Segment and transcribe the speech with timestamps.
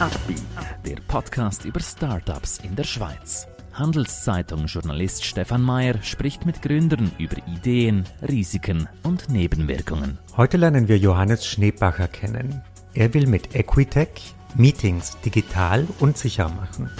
[0.00, 0.42] Upbeat,
[0.84, 3.46] der Podcast über Startups in der Schweiz.
[3.74, 10.18] Handelszeitung-Journalist Stefan Mayer spricht mit Gründern über Ideen, Risiken und Nebenwirkungen.
[10.36, 12.60] Heute lernen wir Johannes Schneebacher kennen.
[12.94, 16.90] Er will mit Equitech Meetings digital und sicher machen.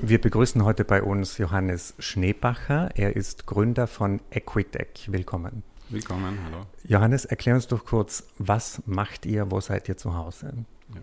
[0.01, 2.91] Wir begrüßen heute bei uns Johannes Schneebacher.
[2.95, 5.11] Er ist Gründer von Equitech.
[5.11, 5.65] Willkommen.
[5.89, 6.67] Willkommen, hallo.
[6.85, 10.53] Johannes, erklär uns doch kurz, was macht ihr, wo seid ihr zu Hause?
[10.95, 11.01] Ja.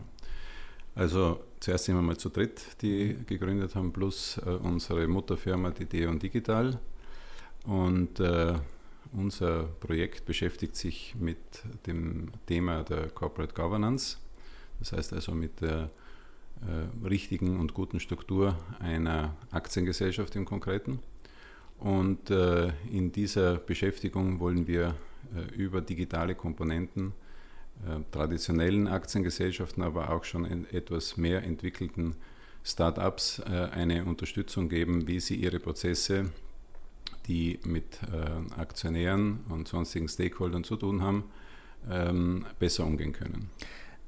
[0.96, 5.86] Also zuerst sind wir mal zu dritt, die gegründet haben, plus äh, unsere Mutterfirma, die
[5.86, 6.80] Deon Digital.
[7.66, 8.54] Und äh,
[9.12, 11.38] unser Projekt beschäftigt sich mit
[11.86, 14.18] dem Thema der Corporate Governance,
[14.80, 15.90] das heißt also mit der
[17.04, 21.00] richtigen und guten Struktur einer Aktiengesellschaft im Konkreten.
[21.78, 24.96] Und äh, in dieser Beschäftigung wollen wir
[25.36, 27.14] äh, über digitale Komponenten
[27.86, 32.16] äh, traditionellen Aktiengesellschaften, aber auch schon etwas mehr entwickelten
[32.64, 36.32] Start-ups äh, eine Unterstützung geben, wie sie ihre Prozesse
[37.28, 41.24] die mit äh, Aktionären und sonstigen Stakeholdern zu tun haben,
[41.90, 43.50] ähm, besser umgehen können.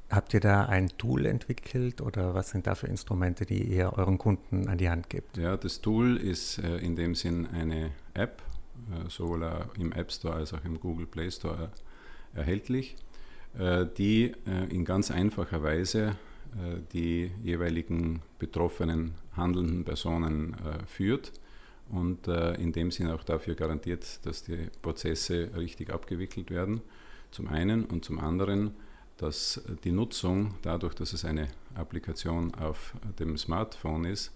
[0.10, 4.18] Habt ihr da ein Tool entwickelt oder was sind da für Instrumente, die ihr euren
[4.18, 5.36] Kunden an die Hand gebt?
[5.36, 8.42] Ja, das Tool ist äh, in dem Sinn eine App,
[8.90, 11.72] äh, sowohl äh, im App Store als auch im Google Play Store
[12.34, 12.96] erhältlich,
[13.98, 14.34] die
[14.70, 16.16] in ganz einfacher Weise
[16.94, 20.56] die jeweiligen betroffenen handelnden Personen
[20.86, 21.32] führt
[21.90, 26.82] und in dem Sinne auch dafür garantiert, dass die Prozesse richtig abgewickelt werden,
[27.32, 28.74] zum einen und zum anderen,
[29.18, 34.32] dass die Nutzung, dadurch, dass es eine Applikation auf dem Smartphone ist,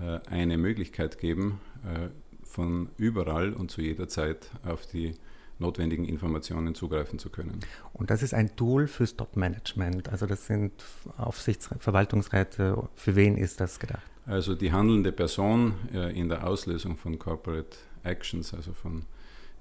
[0.00, 2.08] äh, eine Möglichkeit geben, äh,
[2.42, 5.14] von überall und zu jeder Zeit auf die
[5.58, 7.60] notwendigen Informationen zugreifen zu können.
[7.92, 10.08] Und das ist ein Tool fürs Top-Management.
[10.08, 10.72] Also das sind
[11.16, 12.88] Aufsichtsverwaltungsräte.
[12.94, 14.02] Für wen ist das gedacht?
[14.26, 19.04] Also die handelnde Person äh, in der Auslösung von Corporate Actions, also von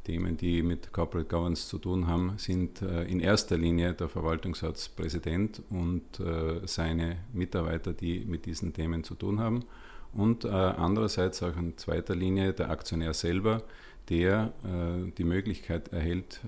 [0.08, 5.62] Themen, die mit Corporate Governance zu tun haben, sind äh, in erster Linie der Verwaltungsratspräsident
[5.70, 9.66] und äh, seine Mitarbeiter, die mit diesen Themen zu tun haben.
[10.14, 13.62] Und andererseits auch in zweiter Linie der Aktionär selber,
[14.10, 14.54] der
[15.18, 16.40] die Möglichkeit erhält,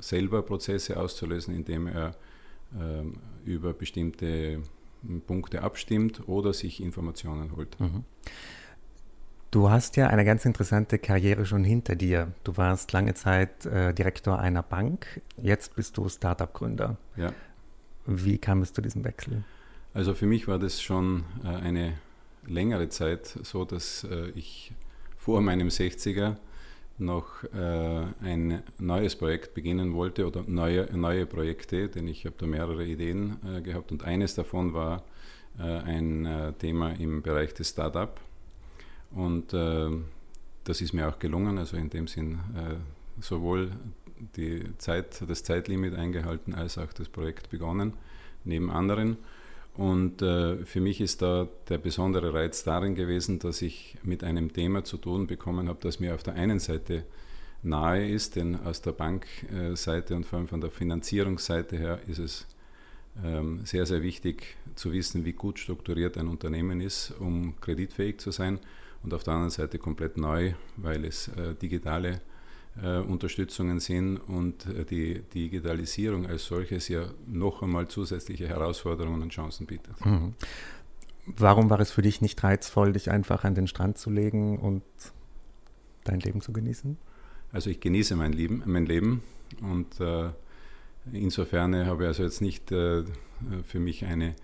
[0.00, 2.14] selber Prozesse auszulösen, indem er
[3.44, 4.62] über bestimmte
[5.26, 7.78] Punkte abstimmt oder sich Informationen holt.
[7.80, 8.04] Mhm.
[9.50, 12.32] Du hast ja eine ganz interessante Karriere schon hinter dir.
[12.42, 16.96] Du warst lange Zeit äh, Direktor einer Bank, jetzt bist du Startup-Gründer.
[17.16, 17.32] Ja.
[18.06, 19.44] Wie kam es zu diesem Wechsel?
[19.94, 21.94] Also für mich war das schon äh, eine
[22.46, 24.72] längere Zeit so, dass äh, ich
[25.16, 26.36] vor meinem 60er
[26.98, 32.46] noch äh, ein neues Projekt beginnen wollte oder neue, neue Projekte, denn ich habe da
[32.46, 35.04] mehrere Ideen äh, gehabt und eines davon war
[35.58, 38.20] äh, ein Thema im Bereich des Startup
[39.12, 39.90] und äh,
[40.64, 42.76] das ist mir auch gelungen, also in dem Sinn äh,
[43.20, 43.70] sowohl
[44.36, 47.92] die Zeit, das Zeitlimit eingehalten als auch das Projekt begonnen,
[48.44, 49.16] neben anderen.
[49.74, 54.52] Und äh, für mich ist da der besondere Reiz darin gewesen, dass ich mit einem
[54.52, 57.04] Thema zu tun bekommen habe, das mir auf der einen Seite
[57.62, 62.46] nahe ist, denn aus der Bankseite und vor allem von der Finanzierungsseite her ist es
[63.24, 68.30] ähm, sehr, sehr wichtig zu wissen, wie gut strukturiert ein Unternehmen ist, um kreditfähig zu
[68.30, 68.60] sein.
[69.06, 72.20] Und auf der anderen Seite komplett neu, weil es äh, digitale
[72.82, 79.30] äh, Unterstützungen sind und äh, die Digitalisierung als solches ja noch einmal zusätzliche Herausforderungen und
[79.30, 80.04] Chancen bietet.
[80.04, 80.34] Mhm.
[81.24, 84.82] Warum war es für dich nicht reizvoll, dich einfach an den Strand zu legen und
[86.02, 86.98] dein Leben zu genießen?
[87.52, 89.22] Also ich genieße mein Leben, mein Leben
[89.62, 90.30] und äh,
[91.12, 93.04] insofern habe ich also jetzt nicht äh,
[93.64, 94.34] für mich eine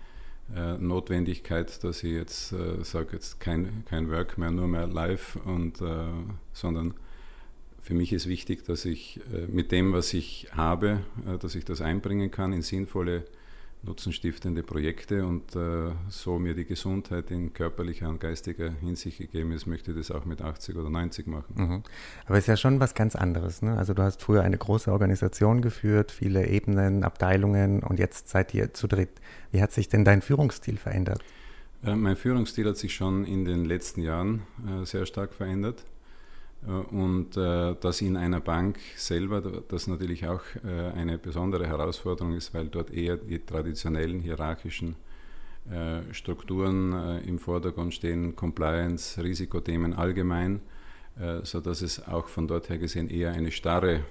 [0.77, 5.81] Notwendigkeit, dass ich jetzt äh, sage, jetzt kein, kein Work mehr, nur mehr live und
[6.53, 6.93] sondern
[7.83, 11.65] für mich ist wichtig, dass ich äh, mit dem, was ich habe, äh, dass ich
[11.65, 13.25] das einbringen kann in sinnvolle,
[13.83, 19.65] nutzenstiftende Projekte und äh, so mir die Gesundheit in körperlicher und geistiger Hinsicht gegeben ist,
[19.65, 21.53] möchte ich das auch mit 80 oder 90 machen.
[21.55, 21.83] Mhm.
[22.25, 23.61] Aber es ist ja schon was ganz anderes.
[23.61, 23.77] Ne?
[23.77, 28.73] Also du hast früher eine große Organisation geführt, viele Ebenen, Abteilungen und jetzt seid ihr
[28.73, 29.21] zu dritt.
[29.51, 31.21] Wie hat sich denn dein Führungsstil verändert?
[31.81, 34.43] Mein Führungsstil hat sich schon in den letzten Jahren
[34.85, 35.83] sehr stark verändert.
[36.67, 42.33] Äh, und äh, das in einer Bank selber, das natürlich auch äh, eine besondere Herausforderung
[42.33, 44.95] ist, weil dort eher die traditionellen hierarchischen
[45.71, 50.59] äh, Strukturen äh, im Vordergrund stehen, Compliance, Risikothemen allgemein,
[51.17, 54.01] äh, sodass es auch von dort her gesehen eher eine starre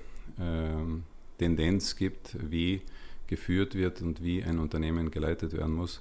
[0.40, 1.02] ähm,
[1.38, 2.80] Tendenz gibt, wie
[3.26, 6.00] geführt wird und wie ein Unternehmen geleitet werden muss.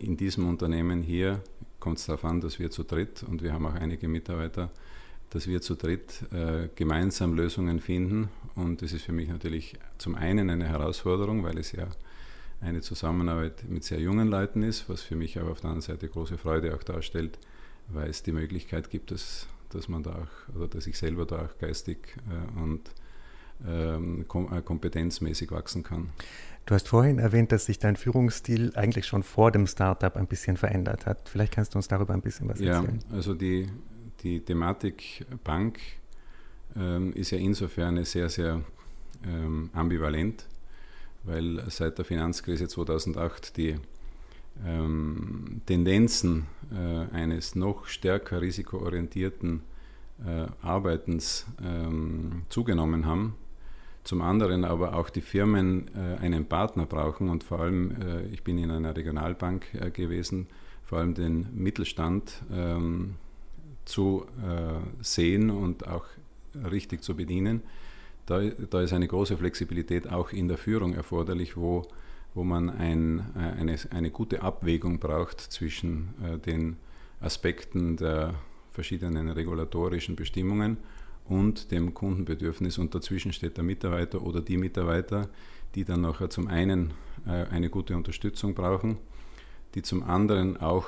[0.00, 1.40] In diesem Unternehmen hier
[1.78, 4.68] kommt es darauf an, dass wir zu dritt und wir haben auch einige Mitarbeiter,
[5.30, 6.24] dass wir zu dritt
[6.74, 8.28] gemeinsam Lösungen finden.
[8.56, 11.86] Und das ist für mich natürlich zum einen eine Herausforderung, weil es ja
[12.60, 16.08] eine Zusammenarbeit mit sehr jungen Leuten ist, was für mich aber auf der anderen Seite
[16.08, 17.38] große Freude auch darstellt,
[17.88, 21.46] weil es die Möglichkeit gibt, dass, dass man da auch, oder dass ich selber da
[21.46, 22.90] auch geistig äh, und
[23.66, 26.10] ähm, kom äh, kompetenzmäßig wachsen kann.
[26.66, 30.56] Du hast vorhin erwähnt, dass sich dein Führungsstil eigentlich schon vor dem Startup ein bisschen
[30.56, 31.28] verändert hat.
[31.28, 33.00] Vielleicht kannst du uns darüber ein bisschen was erzählen.
[33.10, 33.66] Ja, also die,
[34.22, 35.78] die Thematik Bank
[36.76, 38.62] ähm, ist ja insofern sehr, sehr
[39.26, 40.46] ähm, ambivalent
[41.24, 43.76] weil seit der Finanzkrise 2008 die
[44.66, 49.62] ähm, Tendenzen äh, eines noch stärker risikoorientierten
[50.26, 53.34] äh, Arbeitens ähm, zugenommen haben.
[54.02, 58.42] Zum anderen aber auch die Firmen äh, einen Partner brauchen und vor allem, äh, ich
[58.42, 60.46] bin in einer Regionalbank äh, gewesen,
[60.82, 63.16] vor allem den Mittelstand ähm,
[63.84, 66.04] zu äh, sehen und auch
[66.70, 67.62] richtig zu bedienen
[68.30, 68.40] da,
[68.70, 71.82] da ist eine große Flexibilität auch in der Führung erforderlich, wo,
[72.32, 76.76] wo man ein, äh, eine, eine gute Abwägung braucht zwischen äh, den
[77.20, 78.34] Aspekten der
[78.70, 80.76] verschiedenen regulatorischen Bestimmungen
[81.28, 82.78] und dem Kundenbedürfnis.
[82.78, 85.28] Und dazwischen steht der Mitarbeiter oder die Mitarbeiter,
[85.74, 86.92] die dann nachher zum einen
[87.26, 88.96] äh, eine gute Unterstützung brauchen,
[89.74, 90.86] die zum anderen auch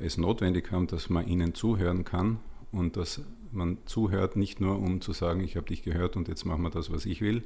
[0.00, 2.38] es notwendig haben, dass man ihnen zuhören kann
[2.72, 3.20] und dass
[3.52, 6.70] man zuhört, nicht nur um zu sagen, ich habe dich gehört und jetzt machen wir
[6.70, 7.42] das, was ich will,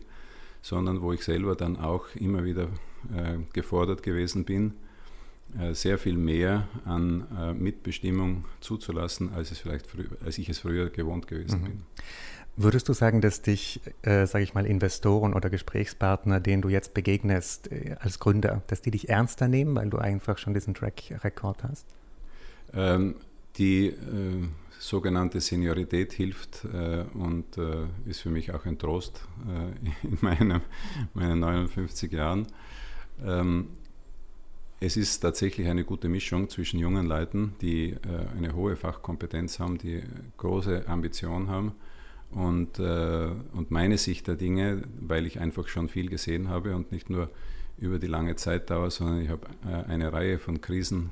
[0.62, 2.68] sondern wo ich selber dann auch immer wieder
[3.14, 4.74] äh, gefordert gewesen bin,
[5.58, 9.86] äh, sehr viel mehr an äh, Mitbestimmung zuzulassen, als, es vielleicht
[10.24, 11.64] als ich es früher gewohnt gewesen mhm.
[11.64, 11.82] bin.
[12.60, 16.92] Würdest du sagen, dass dich, äh, sage ich mal, Investoren oder Gesprächspartner, denen du jetzt
[16.92, 21.62] begegnest äh, als Gründer, dass die dich ernster nehmen, weil du einfach schon diesen Track-Record
[21.62, 21.86] hast?
[22.74, 23.14] Ähm,
[23.58, 23.94] die äh,
[24.76, 30.60] sogenannte Seniorität hilft äh, und äh, ist für mich auch ein Trost äh, in meinem,
[31.14, 32.48] meinen 59 Jahren.
[33.24, 33.68] Ähm,
[34.80, 37.96] es ist tatsächlich eine gute Mischung zwischen jungen Leuten, die äh,
[38.36, 40.02] eine hohe Fachkompetenz haben, die
[40.38, 41.76] große Ambition haben
[42.30, 46.92] und, äh, und meine Sicht der Dinge, weil ich einfach schon viel gesehen habe und
[46.92, 47.30] nicht nur
[47.78, 51.10] über die lange Zeitdauer, sondern ich habe äh, eine Reihe von Krisen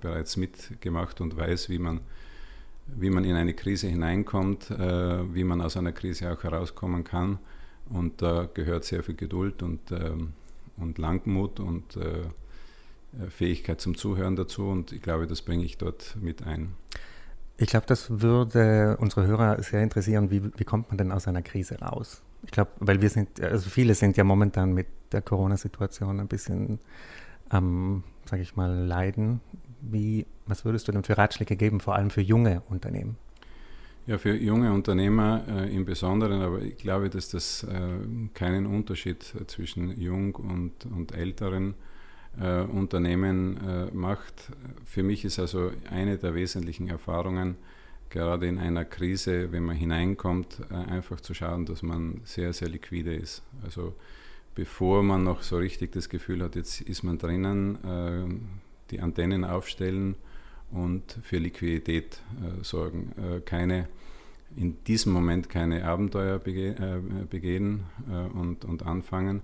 [0.00, 2.00] bereits mitgemacht und weiß, wie man
[2.96, 7.38] wie man in eine Krise hineinkommt, äh, wie man aus einer Krise auch herauskommen kann.
[7.90, 10.32] Und da gehört sehr viel Geduld und, ähm,
[10.76, 14.66] und Langmut und äh, Fähigkeit zum Zuhören dazu.
[14.66, 16.74] Und ich glaube, das bringe ich dort mit ein.
[17.60, 20.30] Ich glaube, das würde unsere Hörer sehr interessieren.
[20.30, 22.22] Wie, wie kommt man denn aus einer Krise raus?
[22.44, 26.78] Ich glaube, weil wir sind, also viele sind ja momentan mit der Corona-Situation ein bisschen
[27.48, 29.40] am, sage ich mal, leiden.
[29.80, 33.16] Wie, was würdest du denn für Ratschläge geben, vor allem für junge Unternehmen?
[34.06, 37.98] Ja, für junge Unternehmer äh, im Besonderen, aber ich glaube, dass das äh,
[38.34, 41.74] keinen Unterschied zwischen jung und, und älteren
[42.40, 44.50] äh, Unternehmen äh, macht.
[44.84, 47.56] Für mich ist also eine der wesentlichen Erfahrungen,
[48.10, 52.68] gerade in einer Krise, wenn man hineinkommt, äh, einfach zu schauen, dass man sehr, sehr
[52.68, 53.42] liquide ist.
[53.62, 53.94] Also
[54.54, 57.78] bevor man noch so richtig das Gefühl hat, jetzt ist man drinnen,
[58.90, 60.16] die Antennen aufstellen
[60.70, 63.12] und für Liquidität äh, sorgen.
[63.16, 63.88] Äh, keine,
[64.56, 69.42] in diesem Moment keine Abenteuer bege äh, begehen äh, und, und anfangen.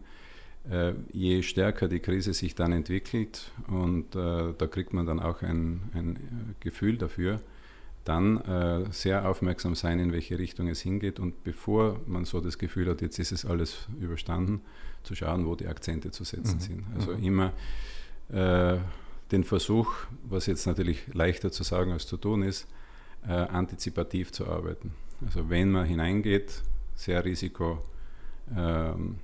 [0.70, 5.42] Äh, je stärker die Krise sich dann entwickelt und äh, da kriegt man dann auch
[5.42, 7.40] ein, ein Gefühl dafür,
[8.04, 12.90] dann sehr aufmerksam sein, in welche Richtung es hingeht und bevor man so das Gefühl
[12.90, 14.60] hat, jetzt ist es alles überstanden,
[15.04, 16.60] zu schauen, wo die Akzente zu setzen mhm.
[16.60, 16.84] sind.
[16.94, 17.24] Also mhm.
[17.24, 17.52] immer
[19.32, 19.92] den Versuch,
[20.24, 22.68] was jetzt natürlich leichter zu sagen als zu tun ist,
[23.26, 24.92] äh, antizipativ zu arbeiten.
[25.24, 26.62] Also wenn man hineingeht,
[26.94, 27.82] sehr risikoavers
[28.54, 29.18] ähm,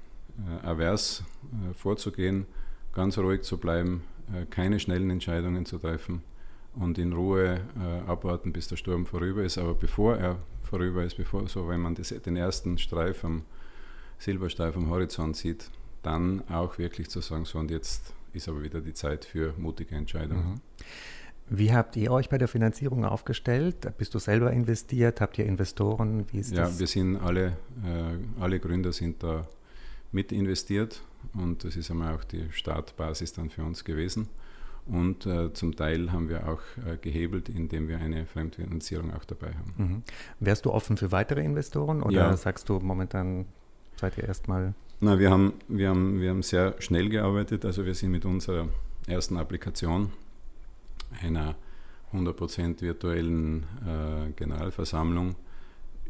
[0.48, 2.46] äh, vorzugehen,
[2.92, 6.22] ganz ruhig zu bleiben, äh, keine schnellen Entscheidungen zu treffen
[6.74, 9.58] und in Ruhe äh, abwarten, bis der Sturm vorüber ist.
[9.58, 13.42] Aber bevor er vorüber ist, bevor so, wenn man das, den ersten Streif am
[14.18, 15.70] Silberstreif am Horizont sieht,
[16.02, 19.94] dann auch wirklich zu sagen, so und jetzt ist aber wieder die Zeit für mutige
[19.94, 20.54] Entscheidungen.
[20.54, 20.60] Mhm.
[21.52, 23.92] Wie habt ihr euch bei der Finanzierung aufgestellt?
[23.98, 25.20] Bist du selber investiert?
[25.20, 26.24] Habt ihr Investoren?
[26.30, 26.78] Wie ist ja, das?
[26.78, 29.48] wir sind alle, äh, alle Gründer sind da
[30.12, 31.02] mit investiert
[31.34, 34.28] und das ist einmal auch die Startbasis dann für uns gewesen.
[34.86, 39.54] Und äh, zum Teil haben wir auch äh, gehebelt, indem wir eine Fremdfinanzierung auch dabei
[39.54, 39.74] haben.
[39.76, 40.02] Mhm.
[40.40, 42.36] Wärst du offen für weitere Investoren oder ja.
[42.36, 43.46] sagst du momentan
[43.96, 44.74] seid ihr erstmal?
[45.00, 47.64] Na, wir haben, wir, haben, wir haben sehr schnell gearbeitet.
[47.64, 48.68] Also wir sind mit unserer
[49.06, 50.10] ersten Applikation,
[51.22, 51.54] einer
[52.12, 55.36] 100% virtuellen äh, Generalversammlung,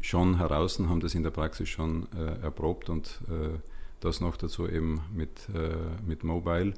[0.01, 3.59] schon heraus und haben das in der Praxis schon äh, erprobt und äh,
[4.01, 6.73] das noch dazu eben mit, äh, mit Mobile.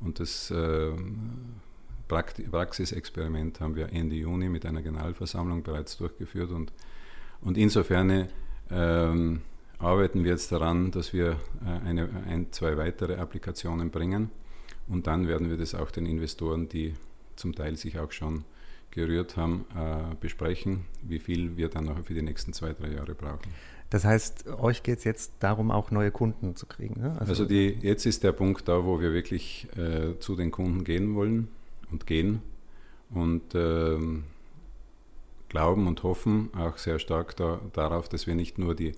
[0.00, 0.92] Und das äh,
[2.08, 6.50] Praxisexperiment haben wir Ende Juni mit einer Generalversammlung bereits durchgeführt.
[6.50, 6.72] Und,
[7.40, 8.28] und insofern
[8.70, 9.40] ähm,
[9.78, 14.30] arbeiten wir jetzt daran, dass wir äh, eine, ein, zwei weitere Applikationen bringen.
[14.88, 16.94] Und dann werden wir das auch den Investoren, die
[17.36, 18.44] zum Teil sich auch schon
[18.90, 23.14] gerührt haben, äh, besprechen, wie viel wir dann noch für die nächsten zwei, drei Jahre
[23.14, 23.52] brauchen.
[23.94, 27.00] Das heißt, euch geht es jetzt darum, auch neue Kunden zu kriegen.
[27.00, 27.12] Ne?
[27.20, 30.82] Also, also die, jetzt ist der Punkt da, wo wir wirklich äh, zu den Kunden
[30.82, 31.46] gehen wollen
[31.92, 32.42] und gehen
[33.10, 33.96] und äh,
[35.48, 38.96] glauben und hoffen auch sehr stark da, darauf, dass wir nicht nur die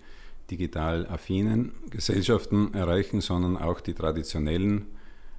[0.50, 4.86] digital affinen Gesellschaften erreichen, sondern auch die traditionellen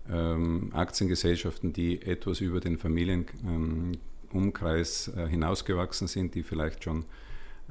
[0.07, 7.05] ähm, Aktiengesellschaften, die etwas über den Familienumkreis ähm, äh, hinausgewachsen sind, die vielleicht schon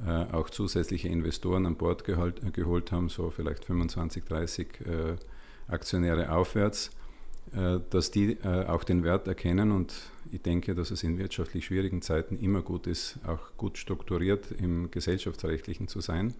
[0.05, 5.15] auch zusätzliche Investoren an Bord geholt, äh, geholt haben, so vielleicht 25, 30 äh,
[5.67, 6.91] Aktionäre aufwärts,
[7.53, 9.93] äh, dass die äh, auch den Wert erkennen und
[10.31, 14.91] ich denke, dass es in wirtschaftlich schwierigen Zeiten immer gut ist, auch gut strukturiert im
[14.91, 16.33] gesellschaftsrechtlichen zu sein,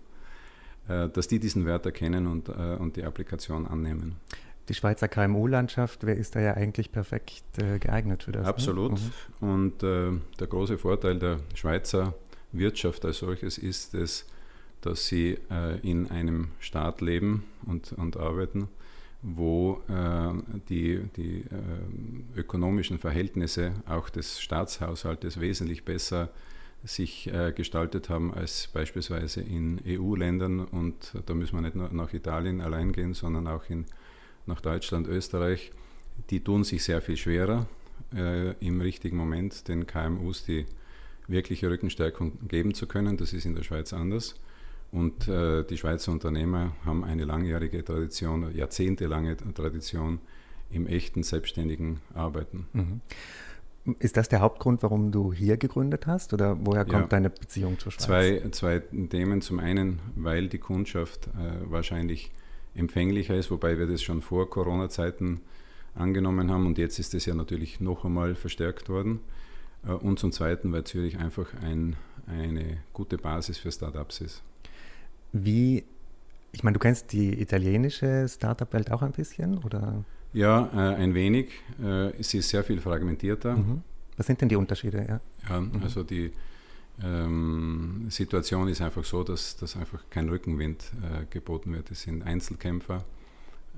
[0.88, 4.18] dass die diesen Wert erkennen und, und die Applikation annehmen
[4.70, 8.44] die Schweizer KMU-Landschaft, wer ist da ja eigentlich perfekt äh, geeignet für das?
[8.44, 8.50] Ne?
[8.50, 8.94] Absolut.
[8.94, 9.00] Ne?
[9.40, 9.50] Mhm.
[9.50, 12.14] Und äh, der große Vorteil der Schweizer
[12.52, 14.26] Wirtschaft als solches ist es,
[14.82, 18.70] dass sie äh, in einem Staat leben und, und arbeiten,
[19.22, 20.34] wo äh,
[20.70, 26.30] die, die äh, ökonomischen Verhältnisse auch des Staatshaushaltes wesentlich besser
[26.84, 30.60] sich äh, gestaltet haben als beispielsweise in EU-Ländern.
[30.60, 33.86] Und da müssen wir nicht nur nach Italien allein gehen, sondern auch in
[34.46, 35.72] nach Deutschland, Österreich,
[36.30, 37.68] die tun sich sehr viel schwerer,
[38.16, 40.66] äh, im richtigen Moment den KMUs die
[41.28, 43.18] wirkliche Rückenstärkung geben zu können.
[43.18, 44.36] Das ist in der Schweiz anders.
[44.92, 50.20] Und äh, die Schweizer Unternehmer haben eine langjährige Tradition, jahrzehntelange Tradition
[50.72, 52.68] im echten selbstständigen Arbeiten.
[52.74, 53.02] Mhm.
[54.00, 57.80] Ist das der Hauptgrund, warum du hier gegründet hast oder woher kommt ja, deine Beziehung
[57.80, 58.06] zur Schweiz?
[58.06, 59.42] Zwei, zwei Themen.
[59.42, 62.32] Zum einen, weil die Kundschaft äh, wahrscheinlich
[62.76, 65.42] empfänglicher ist, wobei wir das schon vor Corona-Zeiten
[65.96, 69.20] angenommen haben und jetzt ist es ja natürlich noch einmal verstärkt worden.
[69.86, 71.96] Äh, und zum Zweiten, weil Zürich einfach ein,
[72.28, 74.44] eine gute Basis für Startups ist.
[75.34, 75.84] Wie,
[76.52, 80.04] ich meine, du kennst die italienische Startup-Welt auch ein bisschen, oder?
[80.34, 81.50] Ja, äh, ein wenig.
[81.82, 83.56] Äh, sie ist sehr viel fragmentierter.
[83.56, 83.82] Mhm.
[84.18, 85.06] Was sind denn die Unterschiede?
[85.08, 85.20] Ja,
[85.50, 85.82] ja mhm.
[85.84, 86.32] also die
[87.04, 91.92] ähm, Situation ist einfach so, dass, dass einfach kein Rückenwind äh, geboten wird.
[91.92, 93.04] Es sind Einzelkämpfer,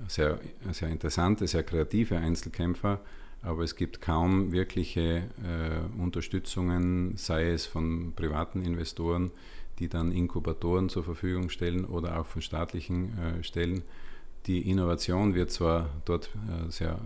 [0.08, 0.40] sehr,
[0.72, 3.00] sehr interessante, sehr kreative Einzelkämpfer,
[3.42, 9.30] aber es gibt kaum wirkliche äh, Unterstützungen, sei es von privaten Investoren,
[9.78, 13.82] die dann Inkubatoren zur Verfügung stellen oder auch von staatlichen äh, Stellen.
[14.46, 16.98] Die Innovation wird zwar dort äh, sehr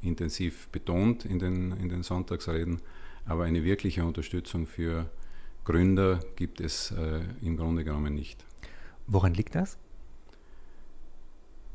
[0.00, 2.80] intensiv betont in den, in den Sonntagsreden,
[3.26, 5.10] aber eine wirkliche Unterstützung für
[5.64, 8.44] Gründer gibt es äh, im Grunde genommen nicht.
[9.06, 9.78] Woran liegt das?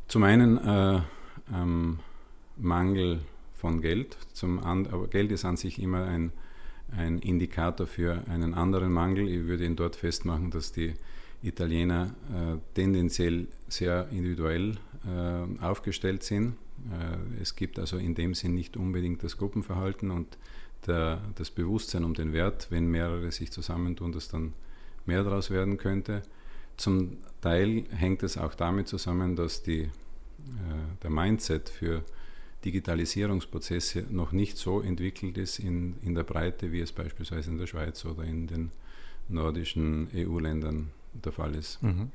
[0.07, 1.01] Zum einen äh,
[1.53, 1.99] ähm,
[2.57, 3.21] Mangel
[3.57, 6.31] von Geld, zum and, aber Geld ist an sich immer ein,
[6.95, 9.27] ein Indikator für einen anderen Mangel.
[9.27, 10.93] Ich würde ihn dort festmachen, dass die
[11.41, 16.55] Italiener äh, tendenziell sehr individuell äh, aufgestellt sind.
[16.91, 20.37] Äh, es gibt also in dem Sinn nicht unbedingt das Gruppenverhalten und
[20.85, 24.53] der, das Bewusstsein um den Wert, wenn mehrere sich zusammentun, dass dann
[25.05, 26.21] mehr daraus werden könnte.
[26.77, 29.89] Zum Teil hängt es auch damit zusammen, dass die, äh,
[31.01, 32.03] der Mindset für
[32.65, 37.67] Digitalisierungsprozesse noch nicht so entwickelt ist in, in der Breite, wie es beispielsweise in der
[37.67, 38.71] Schweiz oder in den
[39.29, 41.81] nordischen EU-Ländern der Fall ist.
[41.83, 42.11] Mhm.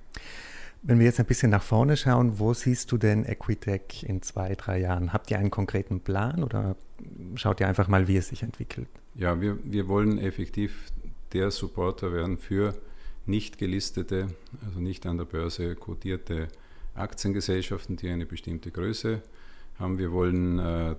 [0.84, 4.56] Wenn wir jetzt ein bisschen nach vorne schauen, wo siehst du denn Equitech in zwei,
[4.56, 5.12] drei Jahren?
[5.12, 6.76] Habt ihr einen konkreten Plan oder
[7.36, 8.88] schaut ihr einfach mal, wie es sich entwickelt?
[9.14, 10.90] Ja, wir, wir wollen effektiv
[11.32, 12.74] der Supporter werden für
[13.26, 14.28] nicht gelistete,
[14.66, 16.48] also nicht an der Börse quotierte
[16.94, 19.22] Aktiengesellschaften, die eine bestimmte Größe
[19.82, 19.98] haben.
[19.98, 20.94] Wir wollen äh,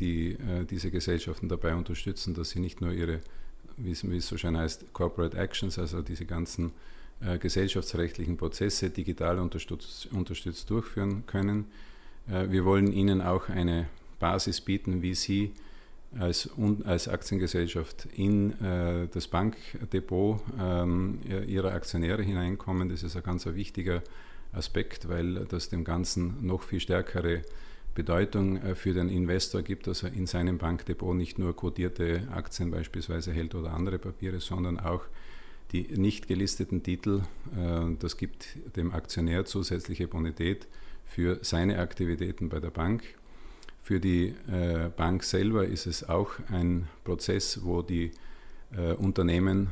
[0.00, 3.20] die, äh, diese Gesellschaften dabei unterstützen, dass sie nicht nur ihre,
[3.76, 6.72] wie es so schön heißt, Corporate Actions, also diese ganzen
[7.20, 11.66] äh, gesellschaftsrechtlichen Prozesse digital unterstützt, unterstützt durchführen können.
[12.28, 13.86] Äh, wir wollen Ihnen auch eine
[14.18, 15.52] Basis bieten, wie Sie
[16.18, 16.50] als,
[16.84, 22.88] als Aktiengesellschaft in äh, das Bankdepot ähm, ihrer Aktionäre hineinkommen.
[22.88, 24.02] Das ist ein ganz wichtiger
[24.52, 27.42] Aspekt, weil das dem Ganzen noch viel stärkere
[27.94, 32.70] Bedeutung äh, für den Investor gibt, dass er in seinem Bankdepot nicht nur quotierte Aktien
[32.70, 35.02] beispielsweise hält oder andere Papiere, sondern auch
[35.72, 37.22] die nicht gelisteten Titel.
[37.56, 40.66] Äh, das gibt dem Aktionär zusätzliche Bonität
[41.04, 43.02] für seine Aktivitäten bei der Bank.
[43.82, 48.10] Für die äh, Bank selber ist es auch ein Prozess, wo die
[48.96, 49.68] Unternehmen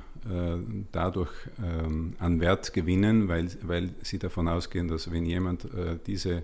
[0.93, 1.33] dadurch
[1.65, 5.67] ähm, an Wert gewinnen, weil, weil sie davon ausgehen, dass wenn jemand
[6.07, 6.43] diese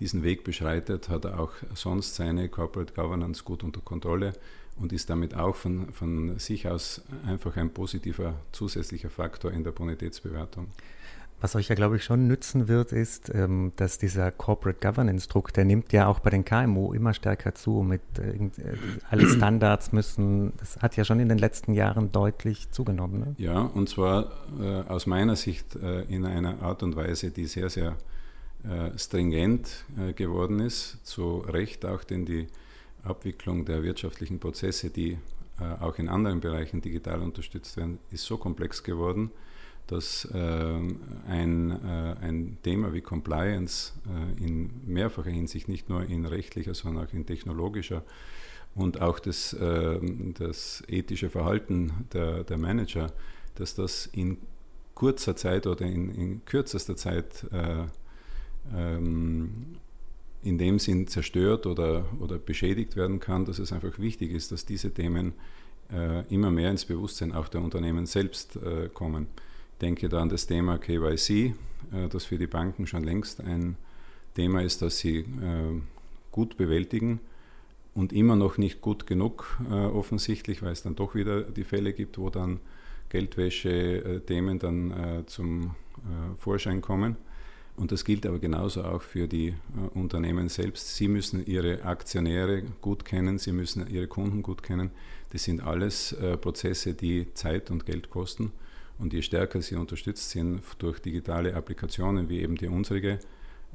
[0.00, 4.32] diesen Weg beschreitet, hat er auch sonst seine Corporate Governance gut unter Kontrolle
[4.80, 9.72] und ist damit auch von, von sich aus einfach ein positiver zusätzlicher Faktor in der
[9.72, 10.68] Bonitätsbewertung.
[11.40, 15.66] Was euch ja, glaube ich, schon nützen wird, ist, ähm, dass dieser Corporate Governance-Druck, der
[15.66, 17.82] nimmt ja auch bei den KMU immer stärker zu.
[17.82, 18.50] Mit äh, äh,
[19.10, 23.20] alle Standards müssen, das hat ja schon in den letzten Jahren deutlich zugenommen.
[23.20, 23.34] Ne?
[23.36, 27.68] Ja, und zwar äh, aus meiner Sicht äh, in einer Art und Weise, die sehr,
[27.68, 27.96] sehr
[28.96, 32.46] stringent äh, geworden ist, zu Recht auch, denn die
[33.02, 35.18] Abwicklung der wirtschaftlichen Prozesse, die
[35.60, 39.30] äh, auch in anderen Bereichen digital unterstützt werden, ist so komplex geworden,
[39.86, 41.78] dass ein,
[42.22, 43.92] ein Thema wie Compliance
[44.40, 48.02] in mehrfacher Hinsicht, nicht nur in rechtlicher, sondern auch in technologischer
[48.74, 49.54] und auch das,
[50.38, 53.12] das ethische Verhalten der, der Manager,
[53.56, 54.38] dass das in
[54.94, 57.44] kurzer Zeit oder in, in kürzester Zeit
[58.74, 59.76] ähm,
[60.44, 64.66] in dem Sinn zerstört oder, oder beschädigt werden kann, dass es einfach wichtig ist, dass
[64.66, 65.32] diese Themen
[65.92, 69.26] äh, immer mehr ins Bewusstsein auch der Unternehmen selbst äh, kommen.
[69.72, 73.76] Ich denke da an das Thema KYC, äh, das für die Banken schon längst ein
[74.34, 75.24] Thema ist, das sie äh,
[76.30, 77.20] gut bewältigen
[77.94, 81.92] und immer noch nicht gut genug äh, offensichtlich, weil es dann doch wieder die Fälle
[81.92, 82.60] gibt, wo dann
[83.08, 85.74] Geldwäsche-Themen dann äh, zum
[86.36, 87.16] Vorschein kommen.
[87.76, 89.54] Und das gilt aber genauso auch für die äh,
[89.98, 90.96] Unternehmen selbst.
[90.96, 94.90] Sie müssen ihre Aktionäre gut kennen, sie müssen ihre Kunden gut kennen.
[95.30, 98.52] Das sind alles äh, Prozesse, die Zeit und Geld kosten.
[98.98, 103.18] Und je stärker sie unterstützt sind durch digitale Applikationen wie eben die unsere,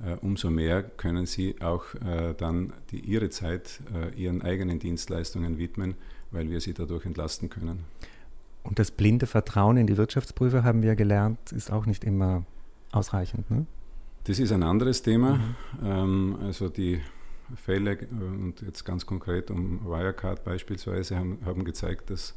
[0.02, 5.58] äh, umso mehr können sie auch äh, dann die, ihre Zeit äh, ihren eigenen Dienstleistungen
[5.58, 5.96] widmen,
[6.32, 7.84] weil wir sie dadurch entlasten können.
[8.64, 12.46] Und das blinde Vertrauen in die Wirtschaftsprüfer, haben wir gelernt, ist auch nicht immer
[12.92, 13.50] ausreichend.
[13.52, 13.66] Ne?
[14.24, 15.38] Das ist ein anderes Thema.
[15.38, 15.56] Mhm.
[15.84, 17.02] Ähm, also die
[17.56, 22.36] Fälle, äh, und jetzt ganz konkret um Wirecard beispielsweise, haben, haben gezeigt, dass,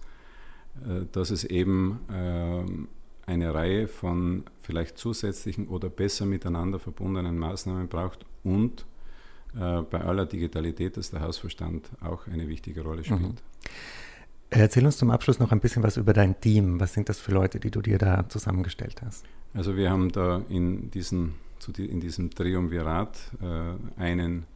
[0.84, 7.88] äh, dass es eben äh, eine Reihe von vielleicht zusätzlichen oder besser miteinander verbundenen Maßnahmen
[7.88, 8.84] braucht und
[9.54, 13.20] äh, bei aller Digitalität, dass der Hausverstand auch eine wichtige Rolle spielt.
[13.20, 13.36] Mhm.
[14.50, 16.78] Erzähl uns zum Abschluss noch ein bisschen was über dein Team.
[16.78, 19.24] Was sind das für Leute, die du dir da zusammengestellt hast?
[19.54, 21.34] Also wir haben da in diesen
[21.70, 24.46] die, in diesem Triumvirat äh, einen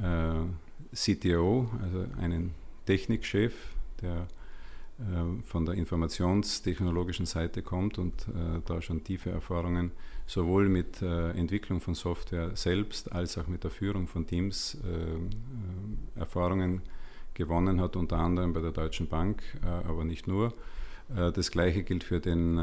[0.00, 2.54] äh, CTO, also einen
[2.86, 3.54] Technikchef,
[4.00, 4.26] der
[5.00, 9.92] äh, von der informationstechnologischen Seite kommt und äh, da schon tiefe Erfahrungen
[10.26, 16.18] sowohl mit äh, Entwicklung von Software selbst als auch mit der Führung von Teams äh,
[16.18, 16.82] Erfahrungen
[17.34, 20.52] gewonnen hat, unter anderem bei der Deutschen Bank, aber nicht nur.
[21.08, 22.58] das gleiche gilt für den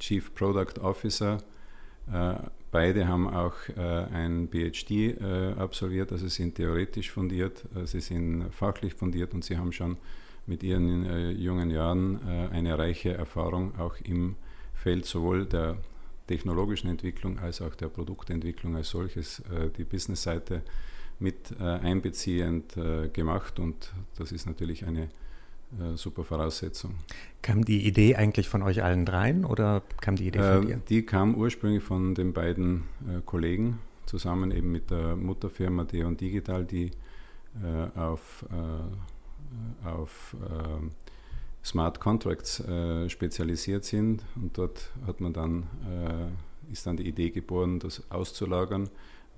[0.00, 1.38] Chief Product Officer,
[2.12, 2.34] äh,
[2.70, 8.94] beide haben auch äh, ein PhD äh, absolviert, also sind theoretisch fundiert, sie sind fachlich
[8.94, 9.96] fundiert und sie haben schon
[10.46, 12.18] mit ihren jungen Jahren
[12.50, 14.34] eine reiche Erfahrung auch im
[14.74, 15.76] Feld sowohl der
[16.26, 19.42] technologischen Entwicklung als auch der Produktentwicklung als solches,
[19.76, 20.62] die Business-Seite
[21.20, 22.74] mit einbeziehend
[23.12, 23.60] gemacht.
[23.60, 25.08] Und das ist natürlich eine äh,
[25.94, 26.94] super Voraussetzung.
[27.42, 30.80] Kam die Idee eigentlich von euch allen dreien oder kam die Idee von äh, dir?
[30.88, 36.64] Die kam ursprünglich von den beiden äh, Kollegen, zusammen eben mit der Mutterfirma Deon Digital,
[36.64, 36.90] die
[37.62, 40.36] äh, auf, äh, auf
[41.62, 42.62] Smart Contracts
[43.08, 44.24] spezialisiert sind.
[44.34, 45.66] Und dort hat man dann,
[46.72, 48.88] ist dann die Idee geboren, das auszulagern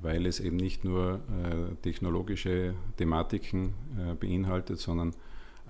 [0.02, 5.14] weil es eben nicht nur äh, technologische Thematiken äh, beinhaltet, sondern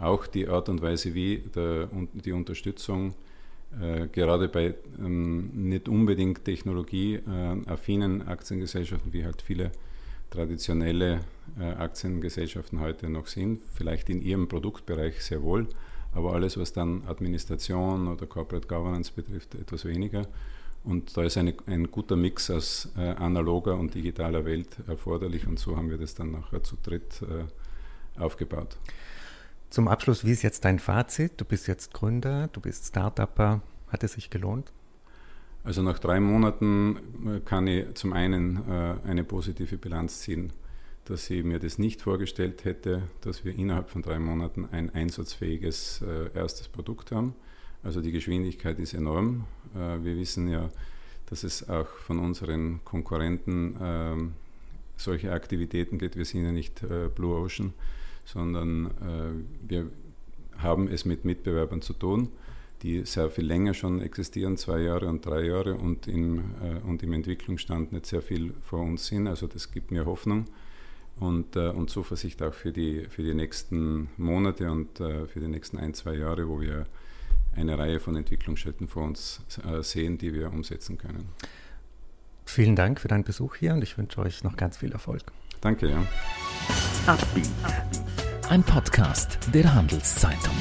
[0.02, 3.14] auch die Art und Weise, wie der, die Unterstützung
[3.80, 9.72] äh, gerade bei ähm, nicht unbedingt technologieaffinen äh, Aktiengesellschaften, wie halt viele
[10.30, 11.20] traditionelle
[11.58, 15.68] äh, Aktiengesellschaften heute noch sind, vielleicht in ihrem Produktbereich sehr wohl,
[16.14, 20.26] aber alles, was dann Administration oder Corporate Governance betrifft, etwas weniger.
[20.84, 25.58] Und da ist eine, ein guter Mix aus äh, analoger und digitaler Welt erforderlich und
[25.58, 28.76] so haben wir das dann nachher zu dritt äh, aufgebaut.
[29.72, 31.40] Zum Abschluss, wie ist jetzt dein Fazit?
[31.40, 33.62] Du bist jetzt Gründer, du bist Startupper.
[33.88, 34.70] Hat es sich gelohnt?
[35.64, 40.52] Also nach drei Monaten äh, kann ich zum einen äh, eine positive Bilanz ziehen,
[41.06, 46.02] dass ich mir das nicht vorgestellt hätte, dass wir innerhalb von drei Monaten ein einsatzfähiges
[46.02, 47.34] äh, erstes Produkt haben.
[47.82, 49.46] Also die Geschwindigkeit ist enorm.
[49.72, 50.68] Wir wissen ja,
[51.30, 54.32] dass es auch von unseren Konkurrenten ähm,
[54.98, 56.16] solche Aktivitäten gibt.
[56.16, 56.84] Wir sind ja nicht
[57.16, 57.72] Blue Ocean
[58.24, 59.90] sondern äh, wir
[60.58, 62.28] haben es mit Mitbewerbern zu tun,
[62.82, 67.02] die sehr viel länger schon existieren, zwei Jahre und drei Jahre und im, äh, und
[67.02, 69.26] im Entwicklungsstand nicht sehr viel vor uns sind.
[69.26, 70.46] Also das gibt mir Hoffnung
[71.18, 75.78] und, äh, und Zuversicht auch für die, für die nächsten Monate und für die nächsten
[75.78, 76.86] ein, zwei Jahre, wo wir
[77.54, 79.42] eine Reihe von Entwicklungsschritten vor uns
[79.82, 81.28] sehen, die wir umsetzen können.
[82.46, 85.22] Vielen Dank für deinen Besuch hier und ich wünsche euch noch ganz viel Erfolg.
[85.62, 86.04] Danke, ja.
[88.50, 90.56] Ein Podcast der Handelszeitung.